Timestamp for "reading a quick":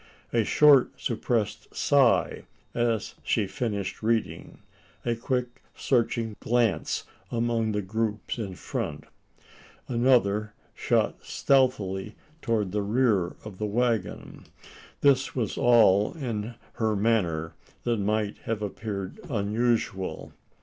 4.01-5.61